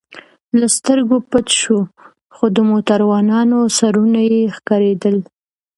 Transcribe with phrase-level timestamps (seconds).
[0.59, 1.79] له سترګو پټ شو،
[2.35, 5.17] خو د موټروانانو سرونه یې ښکارېدل.